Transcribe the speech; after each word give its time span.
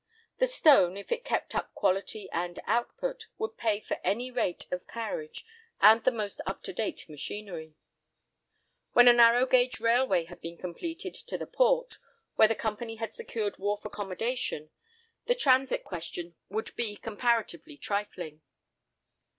The 0.39 0.47
stone, 0.47 0.97
if 0.97 1.11
it 1.11 1.23
kept 1.23 1.53
up 1.53 1.71
quality 1.75 2.27
and 2.31 2.59
output, 2.65 3.27
would 3.37 3.55
pay 3.55 3.79
for 3.81 3.99
any 4.03 4.31
rate 4.31 4.65
of 4.71 4.87
carriage 4.87 5.45
and 5.79 6.03
the 6.03 6.09
most 6.09 6.41
up 6.47 6.63
to 6.63 6.73
date 6.73 7.07
machinery. 7.07 7.75
When 8.93 9.07
a 9.07 9.13
narrow 9.13 9.45
gauge 9.45 9.79
railway 9.79 10.25
had 10.25 10.41
been 10.41 10.57
completed 10.57 11.13
to 11.13 11.37
the 11.37 11.45
Port, 11.45 11.99
where 12.33 12.47
the 12.47 12.55
Company 12.55 12.95
had 12.95 13.13
secured 13.13 13.59
wharf 13.59 13.85
accommodation, 13.85 14.71
the 15.27 15.35
transit 15.35 15.83
question 15.83 16.33
would 16.49 16.75
be 16.75 16.95
comparatively 16.95 17.77
trifling. 17.77 18.41